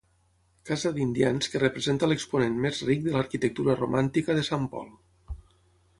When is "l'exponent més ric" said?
2.09-3.05